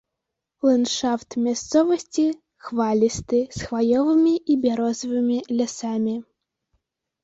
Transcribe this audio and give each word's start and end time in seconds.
Ландшафт 0.69 1.35
мясцовасці 1.47 2.25
хвалісты 2.71 3.45
з 3.61 3.71
хваёвымі 3.71 4.35
і 4.35 4.53
бярозавымі 4.67 5.37
лясамі. 5.57 6.21